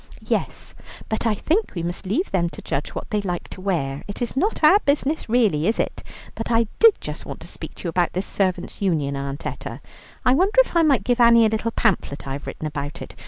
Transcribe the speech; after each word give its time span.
"Yes, 0.27 0.73
but 1.09 1.27
I 1.27 1.35
think 1.35 1.73
we 1.75 1.83
must 1.83 2.07
leave 2.07 2.31
them 2.31 2.49
to 2.49 2.61
judge 2.63 2.95
what 2.95 3.11
they 3.11 3.21
like 3.21 3.47
to 3.49 3.61
wear; 3.61 4.03
it 4.07 4.19
is 4.19 4.35
not 4.35 4.63
our 4.63 4.79
business 4.79 5.29
really, 5.29 5.67
is 5.67 5.77
it? 5.77 6.01
But 6.33 6.49
I 6.49 6.65
did 6.79 6.95
just 6.99 7.23
want 7.23 7.39
to 7.41 7.47
speak 7.47 7.75
to 7.75 7.83
you 7.83 7.89
about 7.91 8.13
this 8.13 8.25
Servants' 8.25 8.81
Union, 8.81 9.15
Aunt 9.15 9.45
Etta. 9.45 9.79
I 10.25 10.33
wonder 10.33 10.59
if 10.61 10.75
I 10.75 10.81
might 10.81 11.03
give 11.03 11.19
Annie 11.21 11.45
a 11.45 11.49
little 11.49 11.69
pamphlet 11.69 12.25
I 12.27 12.31
have 12.33 12.47
written 12.47 12.65
about 12.65 13.03
it. 13.03 13.13